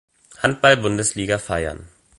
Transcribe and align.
Handball-Bundesliga 0.39 1.37
feiern. 1.37 1.87